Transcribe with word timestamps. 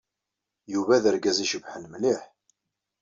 Yuba 0.73 1.01
d 1.03 1.05
argaz 1.11 1.37
icebḥen 1.45 1.83
mliḥ. 1.91 2.21